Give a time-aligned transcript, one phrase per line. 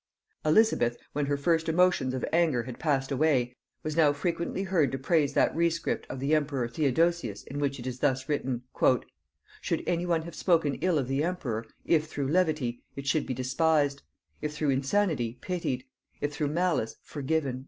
[0.43, 4.97] Elizabeth, when her first emotions of anger had passed away, was now frequently heard to
[4.97, 8.63] praise that rescript of the emperor Theodosius in which it is thus written:
[9.61, 13.35] "Should any one have spoken evil of the emperor, if through levity, it should be
[13.35, 14.01] despised;
[14.41, 15.83] if through insanity, pitied;
[16.19, 17.59] if through malice, forgiven."